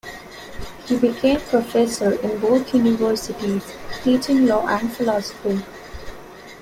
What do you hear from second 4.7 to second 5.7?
philosophy.